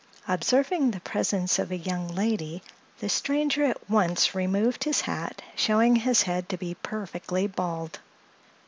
Observing 0.27 0.89
the 0.89 0.99
presence 1.01 1.59
of 1.59 1.69
a 1.69 1.77
young 1.77 2.07
lady 2.07 2.63
the 3.01 3.07
stranger 3.07 3.63
at 3.65 3.87
once 3.87 4.33
removed 4.33 4.83
his 4.83 5.01
hat, 5.01 5.43
showing 5.55 5.95
his 5.95 6.23
head 6.23 6.49
to 6.49 6.57
be 6.57 6.73
perfectly 6.73 7.45
bald. 7.45 7.99